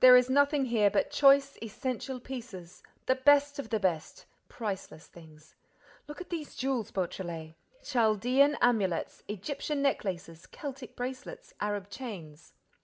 There 0.00 0.16
is 0.16 0.30
nothing 0.30 0.64
here 0.64 0.88
but 0.88 1.10
choice, 1.10 1.58
essential 1.62 2.18
pieces, 2.18 2.82
the 3.04 3.14
best 3.14 3.58
of 3.58 3.68
the 3.68 3.78
best, 3.78 4.24
priceless 4.48 5.06
things. 5.06 5.54
Look 6.08 6.18
at 6.18 6.30
these 6.30 6.54
jewels, 6.56 6.90
Beautrelet: 6.90 7.52
Chaldean 7.82 8.56
amulets, 8.62 9.22
Egyptian 9.28 9.82
necklaces, 9.82 10.46
Celtic 10.46 10.96
bracelets, 10.96 11.52
Arab 11.60 11.90
chains. 11.90 12.54